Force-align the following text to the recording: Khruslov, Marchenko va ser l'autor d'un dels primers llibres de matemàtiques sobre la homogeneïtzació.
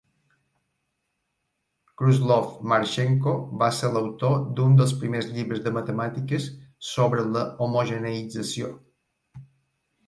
Khruslov, 2.01 2.47
Marchenko 2.71 3.33
va 3.61 3.67
ser 3.81 3.91
l'autor 3.99 4.35
d'un 4.61 4.75
dels 4.81 4.95
primers 5.03 5.31
llibres 5.37 5.63
de 5.69 5.75
matemàtiques 5.79 6.51
sobre 6.95 7.29
la 7.37 7.47
homogeneïtzació. 7.67 8.75